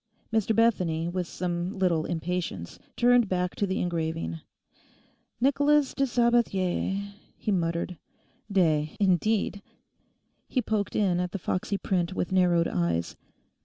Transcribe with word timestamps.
Mr 0.33 0.55
Bethany, 0.55 1.07
with 1.07 1.27
some 1.27 1.77
little 1.77 2.05
impatience, 2.07 2.79
turned 2.97 3.29
back 3.29 3.53
to 3.53 3.67
the 3.67 3.79
engraving. 3.79 4.39
'"Nicholas 5.39 5.93
de 5.93 6.07
Sabathier,"'s 6.07 7.13
he 7.37 7.51
muttered. 7.51 7.99
'"De," 8.51 8.97
indeed!' 8.99 9.61
He 10.47 10.59
poked 10.59 10.95
in 10.95 11.19
at 11.19 11.33
the 11.33 11.37
foxy 11.37 11.77
print 11.77 12.15
with 12.15 12.31
narrowed 12.31 12.67
eyes. 12.67 13.15